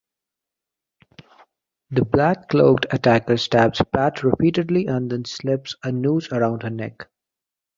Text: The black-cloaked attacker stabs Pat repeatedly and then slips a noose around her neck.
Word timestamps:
The 1.91 2.03
black-cloaked 2.03 2.87
attacker 2.91 3.37
stabs 3.37 3.83
Pat 3.93 4.23
repeatedly 4.23 4.87
and 4.87 5.11
then 5.11 5.25
slips 5.25 5.75
a 5.83 5.91
noose 5.91 6.31
around 6.31 6.63
her 6.63 6.71
neck. 6.71 7.07